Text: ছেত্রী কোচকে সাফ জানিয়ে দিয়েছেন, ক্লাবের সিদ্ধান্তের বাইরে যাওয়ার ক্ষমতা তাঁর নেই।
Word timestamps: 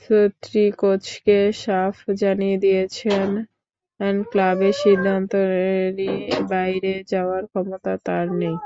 ছেত্রী 0.02 0.64
কোচকে 0.78 1.38
সাফ 1.60 1.94
জানিয়ে 2.20 2.56
দিয়েছেন, 2.64 3.28
ক্লাবের 4.30 4.74
সিদ্ধান্তের 4.80 5.50
বাইরে 6.50 6.92
যাওয়ার 7.12 7.42
ক্ষমতা 7.50 7.92
তাঁর 8.06 8.26
নেই। 8.40 8.56